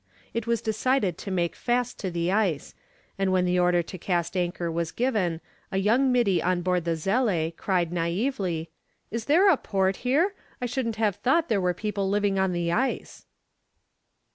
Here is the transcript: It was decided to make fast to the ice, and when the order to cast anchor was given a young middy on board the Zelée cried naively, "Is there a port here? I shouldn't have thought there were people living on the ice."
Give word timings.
It 0.33 0.47
was 0.47 0.63
decided 0.63 1.15
to 1.19 1.29
make 1.29 1.55
fast 1.55 1.99
to 1.99 2.09
the 2.09 2.31
ice, 2.31 2.73
and 3.19 3.31
when 3.31 3.45
the 3.45 3.59
order 3.59 3.83
to 3.83 3.97
cast 3.99 4.35
anchor 4.35 4.71
was 4.71 4.91
given 4.91 5.41
a 5.71 5.77
young 5.77 6.11
middy 6.11 6.41
on 6.41 6.63
board 6.63 6.85
the 6.85 6.93
Zelée 6.95 7.55
cried 7.55 7.93
naively, 7.93 8.71
"Is 9.11 9.25
there 9.25 9.47
a 9.47 9.57
port 9.57 9.97
here? 9.97 10.33
I 10.59 10.65
shouldn't 10.65 10.95
have 10.95 11.17
thought 11.17 11.49
there 11.49 11.61
were 11.61 11.75
people 11.75 12.09
living 12.09 12.39
on 12.39 12.51
the 12.51 12.71
ice." 12.71 13.27